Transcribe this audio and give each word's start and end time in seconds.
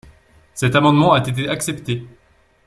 Cet 0.55 0.73
amendement 0.75 1.13
a 1.13 1.19
été 1.19 1.47
accepté. 1.47 2.07